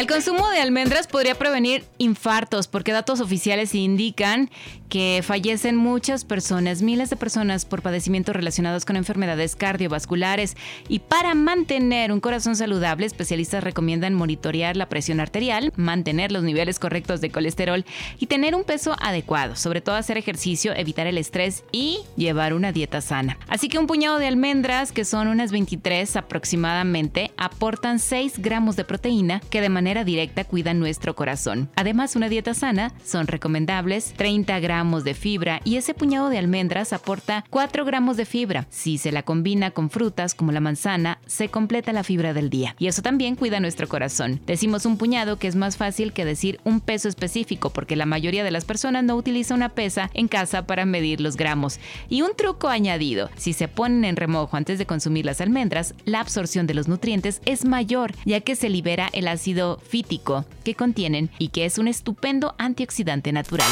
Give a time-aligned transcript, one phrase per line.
[0.00, 4.48] El consumo de almendras podría prevenir infartos porque datos oficiales indican
[4.88, 10.56] que fallecen muchas personas, miles de personas por padecimientos relacionados con enfermedades cardiovasculares
[10.88, 16.78] y para mantener un corazón saludable, especialistas recomiendan monitorear la presión arterial, mantener los niveles
[16.78, 17.84] correctos de colesterol
[18.18, 22.72] y tener un peso adecuado, sobre todo hacer ejercicio, evitar el estrés y llevar una
[22.72, 23.38] dieta sana.
[23.48, 28.84] Así que un puñado de almendras, que son unas 23 aproximadamente, aportan 6 gramos de
[28.84, 31.68] proteína que de manera directa cuidan nuestro corazón.
[31.76, 36.92] Además, una dieta sana son recomendables 30 gramos de fibra y ese puñado de almendras
[36.92, 38.66] aporta 4 gramos de fibra.
[38.70, 42.74] Si se la combina con frutas como la manzana, se completa la fibra del día.
[42.78, 44.40] Y eso también cuida nuestro corazón.
[44.46, 48.44] Decimos un puñado que es más fácil que decir un peso específico porque la mayoría
[48.44, 51.80] de las personas no utiliza una pesa en casa para medir los gramos.
[52.08, 56.20] Y un truco añadido, si se ponen en remojo antes de consumir las almendras, la
[56.20, 61.30] absorción de los nutrientes es mayor ya que se libera el ácido fítico que contienen
[61.38, 63.70] y que es un estupendo antioxidante natural.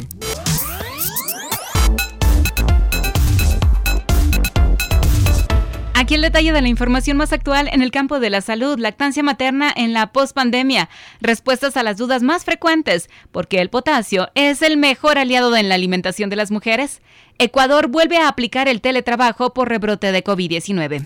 [5.99, 9.25] Aquí el detalle de la información más actual en el campo de la salud, lactancia
[9.25, 10.89] materna en la pospandemia,
[11.21, 15.75] respuestas a las dudas más frecuentes, porque el potasio es el mejor aliado en la
[15.75, 17.03] alimentación de las mujeres.
[17.39, 21.05] Ecuador vuelve a aplicar el teletrabajo por rebrote de COVID-19.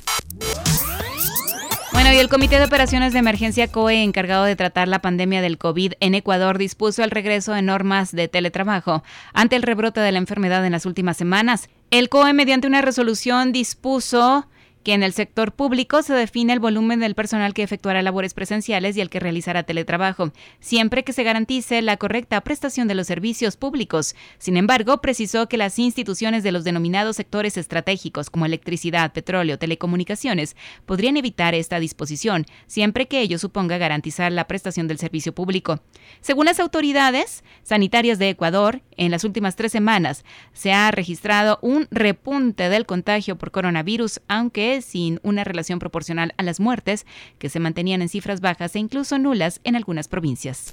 [1.93, 5.59] Bueno, y el Comité de Operaciones de Emergencia COE, encargado de tratar la pandemia del
[5.59, 9.03] COVID en Ecuador, dispuso el regreso de normas de teletrabajo
[9.35, 11.69] ante el rebrote de la enfermedad en las últimas semanas.
[11.91, 14.47] El COE, mediante una resolución, dispuso
[14.83, 18.97] que en el sector público se define el volumen del personal que efectuará labores presenciales
[18.97, 23.57] y el que realizará teletrabajo, siempre que se garantice la correcta prestación de los servicios
[23.57, 24.15] públicos.
[24.39, 30.57] Sin embargo, precisó que las instituciones de los denominados sectores estratégicos como electricidad, petróleo, telecomunicaciones
[30.87, 35.81] podrían evitar esta disposición, siempre que ello suponga garantizar la prestación del servicio público.
[36.21, 41.89] Según las autoridades sanitarias de Ecuador, en las últimas tres semanas se ha registrado un
[41.91, 47.07] repunte del contagio por coronavirus, aunque sin una relación proporcional a las muertes,
[47.39, 50.73] que se mantenían en cifras bajas e incluso nulas en algunas provincias.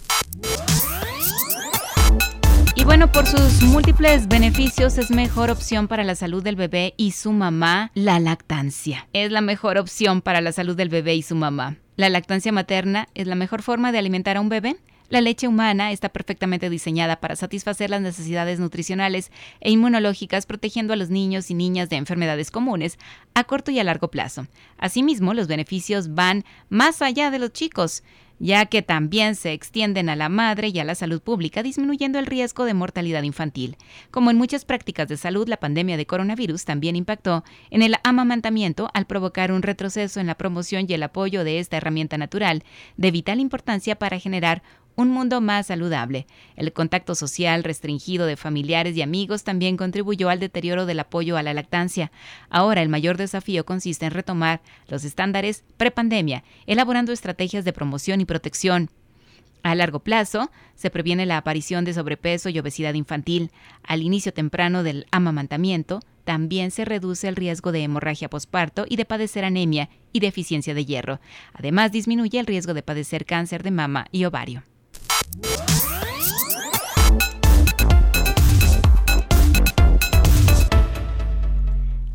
[2.75, 7.11] Y bueno, por sus múltiples beneficios es mejor opción para la salud del bebé y
[7.11, 9.09] su mamá la lactancia.
[9.11, 11.75] Es la mejor opción para la salud del bebé y su mamá.
[11.97, 14.77] La lactancia materna es la mejor forma de alimentar a un bebé.
[15.09, 20.96] La leche humana está perfectamente diseñada para satisfacer las necesidades nutricionales e inmunológicas, protegiendo a
[20.96, 23.00] los niños y niñas de enfermedades comunes
[23.34, 24.46] a corto y a largo plazo.
[24.78, 28.03] Asimismo, los beneficios van más allá de los chicos
[28.40, 32.26] ya que también se extienden a la madre y a la salud pública, disminuyendo el
[32.26, 33.78] riesgo de mortalidad infantil.
[34.12, 38.90] Como en muchas prácticas de salud, la pandemia de coronavirus también impactó en el amamantamiento
[38.94, 42.64] al provocar un retroceso en la promoción y el apoyo de esta herramienta natural,
[42.97, 44.64] de vital importancia para generar
[44.99, 46.27] un mundo más saludable.
[46.57, 51.43] El contacto social restringido de familiares y amigos también contribuyó al deterioro del apoyo a
[51.43, 52.11] la lactancia.
[52.49, 58.25] Ahora el mayor desafío consiste en retomar los estándares prepandemia, elaborando estrategias de promoción y
[58.25, 58.89] protección.
[59.63, 63.51] A largo plazo, se previene la aparición de sobrepeso y obesidad infantil.
[63.83, 69.05] Al inicio temprano del amamantamiento, también se reduce el riesgo de hemorragia posparto y de
[69.05, 71.19] padecer anemia y deficiencia de hierro.
[71.53, 74.63] Además, disminuye el riesgo de padecer cáncer de mama y ovario.
[75.22, 75.98] Whoa.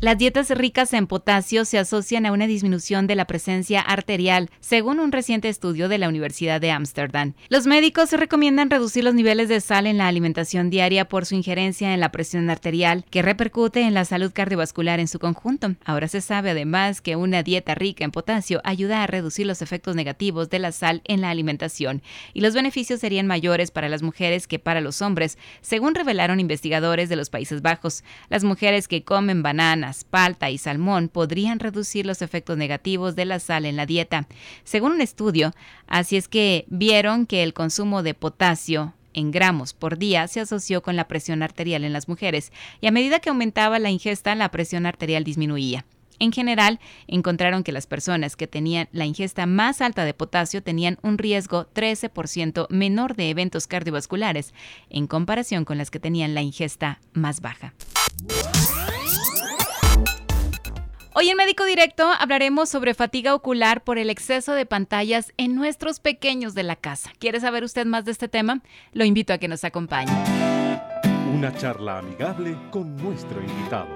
[0.01, 4.99] Las dietas ricas en potasio se asocian a una disminución de la presencia arterial, según
[4.99, 7.33] un reciente estudio de la Universidad de Ámsterdam.
[7.47, 11.93] Los médicos recomiendan reducir los niveles de sal en la alimentación diaria por su injerencia
[11.93, 15.75] en la presión arterial, que repercute en la salud cardiovascular en su conjunto.
[15.85, 19.95] Ahora se sabe además que una dieta rica en potasio ayuda a reducir los efectos
[19.95, 22.03] negativos de la sal en la alimentación,
[22.33, 27.07] y los beneficios serían mayores para las mujeres que para los hombres, según revelaron investigadores
[27.07, 28.03] de los Países Bajos.
[28.29, 33.39] Las mujeres que comen bananas, palta y salmón podrían reducir los efectos negativos de la
[33.39, 34.27] sal en la dieta.
[34.63, 35.53] Según un estudio,
[35.87, 40.81] así es que vieron que el consumo de potasio en gramos por día se asoció
[40.83, 42.51] con la presión arterial en las mujeres
[42.81, 45.85] y a medida que aumentaba la ingesta la presión arterial disminuía.
[46.19, 50.97] En general, encontraron que las personas que tenían la ingesta más alta de potasio tenían
[51.01, 54.53] un riesgo 13% menor de eventos cardiovasculares
[54.89, 57.73] en comparación con las que tenían la ingesta más baja.
[61.17, 66.01] Hoy en Médico Directo hablaremos sobre fatiga ocular por el exceso de pantallas en nuestros
[66.01, 67.09] pequeños de la casa.
[67.19, 68.59] ¿Quiere saber usted más de este tema?
[68.91, 70.11] Lo invito a que nos acompañe.
[71.33, 73.87] Una charla amigable con nuestro invitado.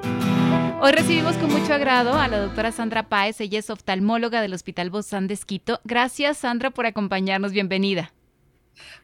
[0.79, 4.89] Hoy recibimos con mucho agrado a la doctora Sandra Páez, ella es oftalmóloga del Hospital
[4.89, 5.81] Bozán de Esquito.
[5.83, 8.13] Gracias Sandra por acompañarnos, bienvenida.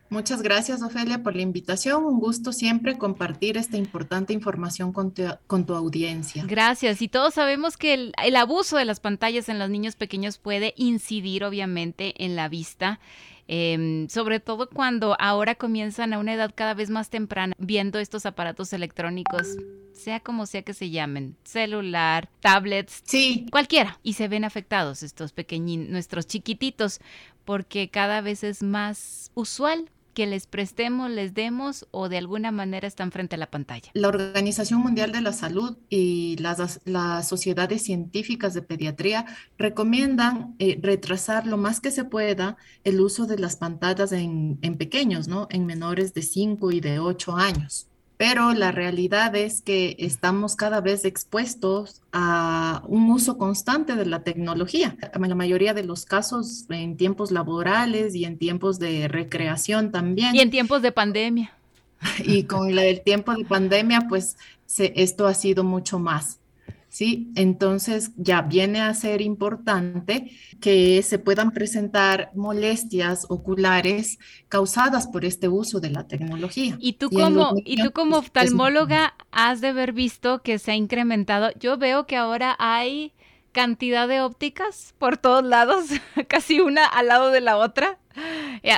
[0.09, 2.05] Muchas gracias, Ofelia, por la invitación.
[2.05, 6.43] Un gusto siempre compartir esta importante información con tu, audiencia.
[6.45, 7.01] Gracias.
[7.01, 10.73] Y todos sabemos que el, el, abuso de las pantallas en los niños pequeños puede
[10.77, 12.99] incidir, obviamente, en la vista.
[13.47, 18.25] Em, sobre todo cuando ahora comienzan a una edad cada vez más temprana viendo estos
[18.25, 19.55] aparatos electrónicos,
[19.93, 23.45] sea como sea que se llamen, celular, tablets, sí.
[23.51, 26.99] cualquiera, y se ven afectados estos pequeñitos, nuestros chiquititos,
[27.45, 32.87] porque cada vez es más usual que les prestemos, les demos o de alguna manera
[32.87, 33.91] están frente a la pantalla.
[33.93, 39.25] La Organización Mundial de la Salud y las, las sociedades científicas de pediatría
[39.57, 45.27] recomiendan eh, retrasar lo más que se pueda el uso de las pantallas en, pequeños,
[45.27, 45.47] ¿no?
[45.51, 50.79] En menores de 5 y de 8 años pero la realidad es que estamos cada
[50.79, 54.95] vez expuestos a un uso constante de la tecnología.
[55.13, 60.35] En la mayoría de los casos, en tiempos laborales y en tiempos de recreación también.
[60.35, 61.51] Y en tiempos de pandemia.
[62.23, 64.37] Y con el tiempo de pandemia, pues
[64.77, 66.39] esto ha sido mucho más.
[66.95, 67.33] ¿Sí?
[67.35, 70.31] Entonces ya viene a ser importante
[70.61, 76.77] que se puedan presentar molestias oculares causadas por este uso de la tecnología.
[76.79, 81.49] Y tú como, y tú como oftalmóloga has de haber visto que se ha incrementado.
[81.59, 83.11] Yo veo que ahora hay
[83.51, 85.87] cantidad de ópticas por todos lados,
[86.29, 87.99] casi una al lado de la otra,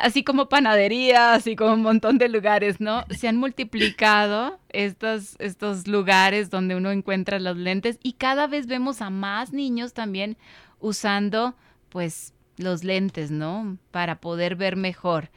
[0.04, 3.06] así como panaderías así como un montón de lugares, ¿no?
[3.10, 9.02] Se han multiplicado estos, estos lugares donde uno encuentra los lentes y cada vez vemos
[9.02, 10.38] a más niños también
[10.80, 11.56] usando
[11.90, 13.78] pues los lentes, ¿no?
[13.92, 15.30] Para poder ver mejor.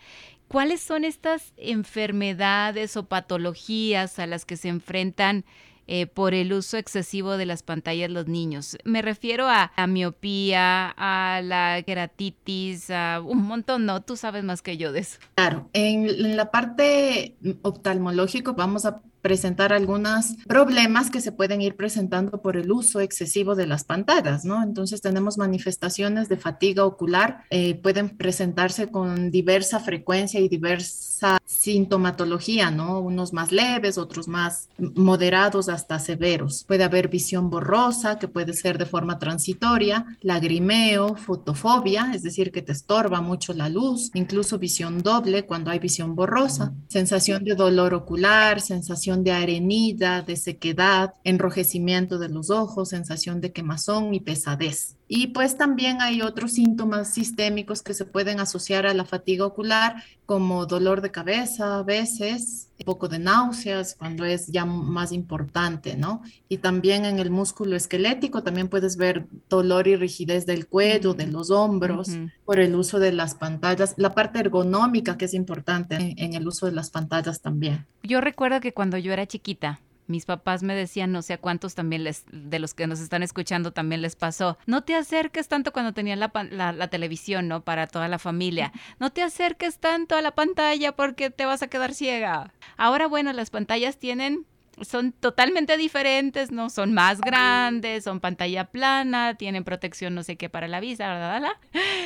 [0.50, 5.44] ¿Cuáles son estas enfermedades o patologías a las que se enfrentan
[5.86, 8.76] eh, por el uso excesivo de las pantallas los niños.
[8.84, 14.62] Me refiero a la miopía, a la queratitis, a un montón, no, tú sabes más
[14.62, 15.18] que yo de eso.
[15.34, 22.42] Claro, en, la parte oftalmológico vamos a presentar algunos problemas que se pueden ir presentando
[22.42, 24.62] por el uso excesivo de las pantallas, ¿no?
[24.62, 32.70] Entonces tenemos manifestaciones de fatiga ocular, eh, pueden presentarse con diversa frecuencia y diversa sintomatología,
[32.70, 33.00] ¿no?
[33.00, 36.64] Unos más leves, otros más moderados hasta severos.
[36.66, 42.62] Puede haber visión borrosa, que puede ser de forma transitoria, lagrimeo, fotofobia, es decir, que
[42.62, 47.94] te estorba mucho la luz, incluso visión doble cuando hay visión borrosa, sensación de dolor
[47.94, 54.96] ocular, sensación de arenilla, de sequedad, enrojecimiento de los ojos, sensación de quemazón y pesadez.
[55.12, 60.04] Y pues también hay otros síntomas sistémicos que se pueden asociar a la fatiga ocular,
[60.24, 65.96] como dolor de cabeza a veces, un poco de náuseas cuando es ya más importante,
[65.96, 66.22] ¿no?
[66.48, 71.26] Y también en el músculo esquelético también puedes ver dolor y rigidez del cuello, de
[71.26, 72.10] los hombros,
[72.44, 76.66] por el uso de las pantallas, la parte ergonómica que es importante en el uso
[76.66, 77.84] de las pantallas también.
[78.04, 79.80] Yo recuerdo que cuando yo era chiquita,
[80.10, 83.22] mis papás me decían, no sé a cuántos también les, de los que nos están
[83.22, 87.62] escuchando también les pasó, no te acerques tanto cuando tenían la, la, la, televisión, ¿no?
[87.62, 88.72] Para toda la familia.
[88.98, 92.52] No te acerques tanto a la pantalla porque te vas a quedar ciega.
[92.76, 94.46] Ahora, bueno, las pantallas tienen
[94.82, 96.70] son totalmente diferentes, ¿no?
[96.70, 101.52] Son más grandes, son pantalla plana, tienen protección no sé qué para la vista, ¿verdad?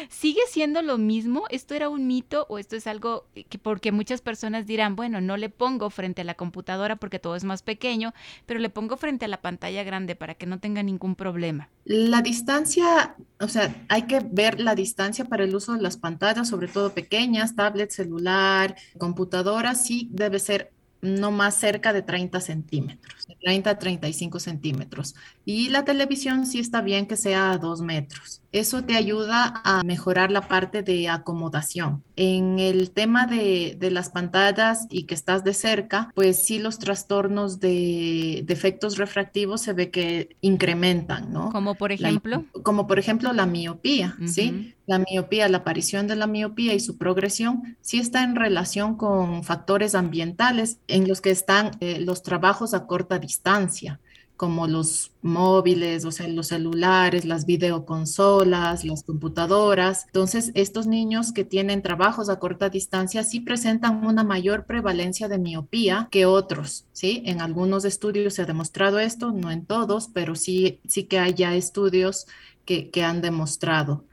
[0.08, 1.44] ¿Sigue siendo lo mismo?
[1.50, 5.36] ¿Esto era un mito o esto es algo que porque muchas personas dirán, bueno, no
[5.36, 8.12] le pongo frente a la computadora porque todo es más pequeño,
[8.46, 11.68] pero le pongo frente a la pantalla grande para que no tenga ningún problema?
[11.84, 16.48] La distancia, o sea, hay que ver la distancia para el uso de las pantallas,
[16.48, 20.73] sobre todo pequeñas, tablet, celular, computadora, sí debe ser
[21.04, 25.14] no más cerca de 30 centímetros, de 30 a 35 centímetros.
[25.44, 28.43] Y la televisión sí está bien que sea a 2 metros.
[28.54, 32.04] Eso te ayuda a mejorar la parte de acomodación.
[32.14, 36.78] En el tema de, de las pantallas y que estás de cerca, pues sí los
[36.78, 41.50] trastornos de defectos refractivos se ve que incrementan, ¿no?
[41.50, 42.44] Como por ejemplo.
[42.62, 44.72] como por ejemplo la miopía, ¿sí?
[44.86, 49.42] La miopía, la aparición de la miopía y su progresión sí está en relación con
[49.42, 53.98] factores ambientales en los que están eh, los trabajos a corta distancia
[54.36, 60.06] como los móviles, o sea, los celulares, las videoconsolas, las computadoras.
[60.06, 65.38] Entonces, estos niños que tienen trabajos a corta distancia sí presentan una mayor prevalencia de
[65.38, 67.22] miopía que otros, ¿sí?
[67.26, 71.34] En algunos estudios se ha demostrado esto, no en todos, pero sí, sí que hay
[71.34, 72.26] ya estudios
[72.64, 74.04] que, que han demostrado.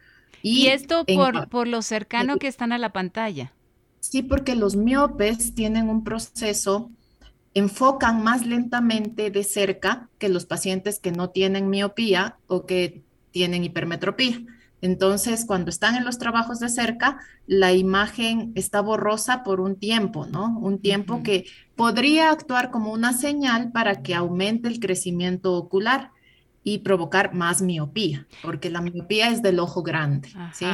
[0.43, 3.53] Y, esto por, por lo cercano que están a la pantalla.
[3.99, 6.89] Sí, porque los miopes tienen un proceso
[7.53, 13.63] enfocan más lentamente de cerca que los pacientes que no tienen miopía o que tienen
[13.63, 14.41] hipermetropía.
[14.81, 20.25] Entonces, cuando están en los trabajos de cerca, la imagen está borrosa por un tiempo,
[20.25, 20.57] ¿no?
[20.59, 26.11] Un tiempo que podría actuar como una señal para que aumente el crecimiento ocular
[26.63, 30.29] y provocar más miopía, porque la miopía es del ojo grande.
[30.53, 30.65] ¿sí?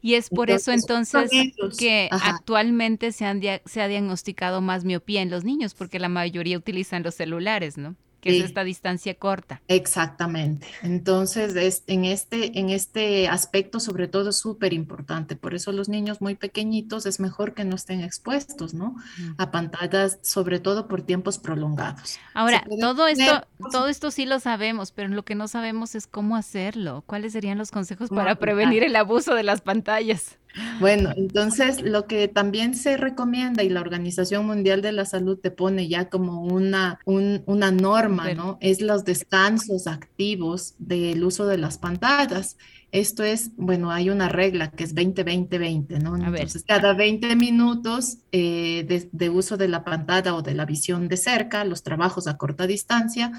[0.00, 1.30] Y es por eso entonces
[1.78, 7.02] que actualmente se, se ha diagnosticado más miopía en los niños, porque la mayoría utilizan
[7.02, 7.94] los celulares, ¿no?
[8.24, 9.60] Que es esta distancia corta.
[9.68, 10.66] Exactamente.
[10.82, 15.36] Entonces, en, este, en este aspecto, sobre todo, es súper importante.
[15.36, 18.96] Por eso los niños muy pequeñitos es mejor que no estén expuestos, ¿no?
[19.36, 22.18] A pantallas, sobre todo por tiempos prolongados.
[22.32, 26.36] Ahora, todo esto, todo esto sí lo sabemos, pero lo que no sabemos es cómo
[26.36, 27.04] hacerlo.
[27.06, 30.38] ¿Cuáles serían los consejos para prevenir el abuso de las pantallas?
[30.80, 35.50] Bueno, entonces lo que también se recomienda y la Organización Mundial de la Salud te
[35.50, 38.58] pone ya como una, una norma, ¿no?
[38.60, 42.56] Es los descansos activos del uso de las pantallas.
[42.92, 46.16] Esto es, bueno, hay una regla que es 20-20-20, ¿no?
[46.16, 51.16] Entonces, cada 20 minutos eh, de, uso de la pantalla o de la visión de
[51.16, 53.32] cerca, los trabajos a corta distancia,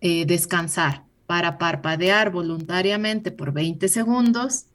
[0.00, 4.66] eh, descansar para parpadear voluntariamente por 20 segundos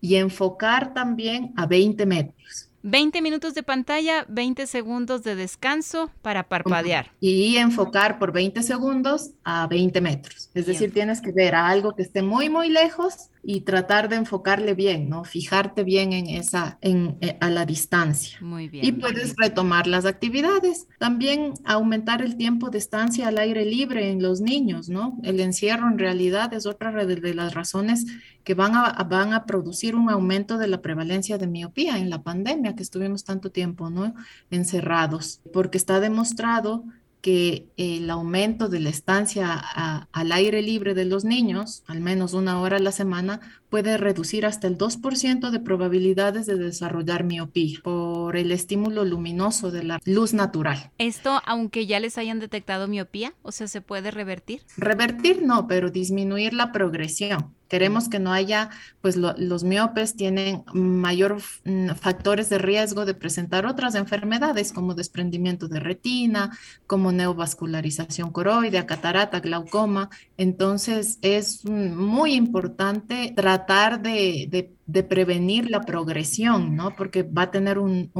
[0.00, 2.68] y enfocar también a 20 metros.
[2.82, 7.10] 20 minutos de pantalla, 20 segundos de descanso para parpadear.
[7.20, 10.50] Y enfocar por 20 segundos a 20 metros.
[10.54, 14.16] Es decir, tienes que ver a algo que esté muy, muy lejos y tratar de
[14.16, 15.24] enfocarle bien, ¿no?
[15.24, 18.36] Fijarte bien en esa, en, eh, a la distancia.
[18.42, 18.84] Muy bien.
[18.84, 20.86] Y puedes retomar las actividades.
[20.98, 25.18] También aumentar el tiempo de estancia al aire libre en los niños, ¿no?
[25.22, 28.04] El encierro en realidad es otra de las razones
[28.44, 32.22] que van a, van a producir un aumento de la prevalencia de miopía en la
[32.22, 34.14] pandemia que estuvimos tanto tiempo, ¿no?
[34.50, 36.84] Encerrados, porque está demostrado
[37.20, 42.60] que el aumento de la estancia al aire libre de los niños, al menos una
[42.60, 48.36] hora a la semana, puede reducir hasta el 2% de probabilidades de desarrollar miopía por
[48.36, 50.90] el estímulo luminoso de la luz natural.
[50.98, 53.34] ¿Esto aunque ya les hayan detectado miopía?
[53.42, 54.62] O sea, ¿se puede revertir?
[54.76, 57.54] Revertir no, pero disminuir la progresión.
[57.68, 58.70] Queremos que no haya,
[59.00, 65.68] pues los miopes tienen mayor mm, factores de riesgo de presentar otras enfermedades como desprendimiento
[65.68, 66.56] de retina,
[66.86, 70.10] como neovascularización coroidea, catarata, glaucoma.
[70.36, 76.96] Entonces es muy importante tratar de, prevenir la progresión, ¿no?
[76.96, 78.10] Porque va a tener un,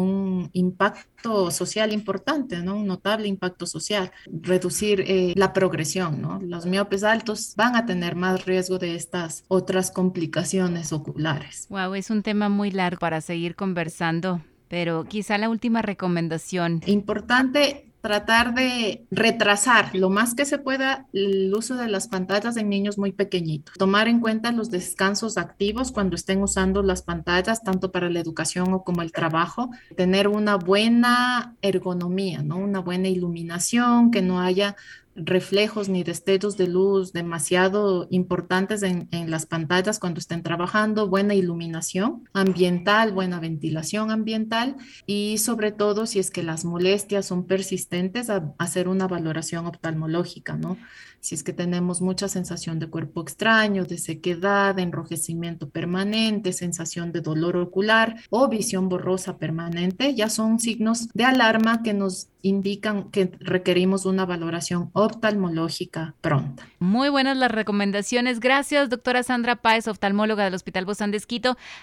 [0.52, 2.76] impacto social importante, ¿no?
[2.76, 4.10] Un notable impacto social.
[4.26, 6.40] Reducir eh, la progresión, ¿no?
[6.40, 11.66] Los miopes altos van a tener más riesgo de estas otras complicaciones oculares.
[11.70, 14.42] Wow, es un tema muy largo para seguir conversando.
[14.68, 16.82] Pero quizá la última recomendación.
[16.84, 22.68] Importante tratar de retrasar lo más que se pueda el uso de las pantallas en
[22.68, 23.74] niños muy pequeñitos.
[23.76, 28.72] Tomar en cuenta los descansos activos cuando estén usando las pantallas, tanto para la educación
[28.72, 29.70] o como el trabajo.
[29.96, 32.56] Tener una buena ergonomía, ¿no?
[32.56, 34.76] Una buena iluminación, que no haya
[35.24, 42.28] reflejos ni destellos de luz demasiado importantes en, las pantallas cuando estén trabajando, buena iluminación
[42.32, 48.88] ambiental, buena ventilación ambiental y sobre todo si es que las molestias son persistentes, hacer
[48.88, 50.78] una valoración oftalmológica, ¿no?
[51.20, 57.20] Si es que tenemos mucha sensación de cuerpo extraño, de sequedad, enrojecimiento permanente, sensación de
[57.20, 63.32] dolor ocular o visión borrosa permanente, ya son signos de alarma que nos indican que
[63.40, 66.66] requerimos una valoración oftalmológica pronta.
[66.78, 68.40] Muy buenas las recomendaciones.
[68.40, 71.18] Gracias, doctora Sandra Páez, oftalmóloga del Hospital Bozán de.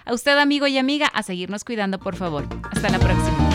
[0.05, 2.47] A usted, amigo y amiga, a seguirnos cuidando, por favor.
[2.71, 3.54] Hasta la próxima.